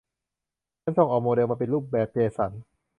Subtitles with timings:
[0.81, 2.51] ฉันส่งออกโมเดลมาเป็นรูปแบบเจสัน